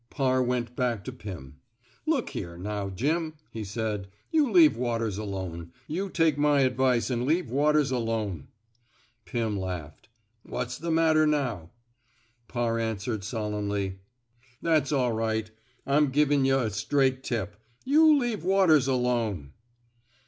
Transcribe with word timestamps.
Parr 0.09 0.41
went 0.41 0.75
back 0.75 1.03
to 1.03 1.11
Pim. 1.11 1.57
Look 2.07 2.31
here, 2.31 2.57
now, 2.57 2.89
Jim," 2.89 3.35
he 3.51 3.63
said. 3.63 4.07
You 4.31 4.51
leave 4.51 4.75
Waters 4.75 5.19
alone. 5.19 5.71
You 5.85 6.09
take 6.09 6.39
my 6.39 6.61
advice 6.61 7.11
an' 7.11 7.23
leave 7.27 7.51
Waters 7.51 7.91
alone." 7.91 8.47
Pim 9.25 9.55
laughed. 9.59 10.09
What's 10.41 10.79
the 10.79 10.89
matter, 10.89 11.27
nowf" 11.27 11.69
Parr 12.47 12.79
answered, 12.79 13.23
solemnly: 13.23 13.99
That's 14.59 14.91
all 14.91 15.13
177 15.13 15.51
tf 15.51 15.51
THE 15.51 15.51
SMOKE 15.51 15.51
EATERS 15.51 15.85
right. 15.85 15.95
I'm 15.95 16.09
givin' 16.11 16.45
yuh 16.45 16.59
a 16.65 16.71
straight 16.71 17.21
tip. 17.23 17.55
You 17.85 18.17
leave 18.17 18.43
Waters 18.43 18.87
alone. 18.87 19.53